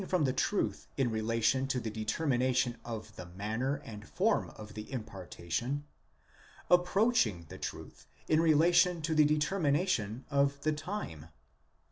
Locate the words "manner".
3.27-3.75